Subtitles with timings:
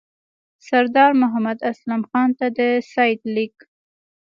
[0.67, 2.59] سردار محمد اسلم خان ته د
[2.91, 3.55] سید لیک.